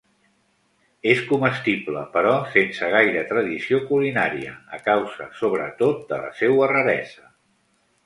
[1.11, 7.35] És comestible, però sense gaire tradició culinària, a causa sobretot de la seua raresa.